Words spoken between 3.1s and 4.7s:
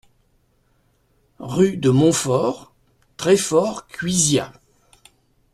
Treffort-Cuisiat